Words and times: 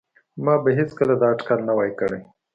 ما 0.43 0.53
به 0.63 0.69
هیڅکله 0.79 1.13
دا 1.21 1.27
اټکل 1.33 1.59
نه 1.67 1.73
وای 1.77 1.91
کړی 1.99 2.19